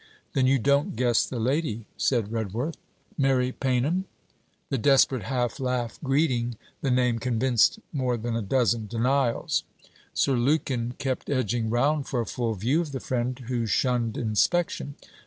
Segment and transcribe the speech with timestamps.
[0.33, 2.73] 'Then you don't guess the lady,' said Redworth.
[3.19, 4.05] 'Mary Paynham?'
[4.69, 9.63] The desperate half laugh greeting the name convinced more than a dozen denials.
[10.15, 14.95] Sir Lukin kept edging round for a full view of the friend who shunned inspection.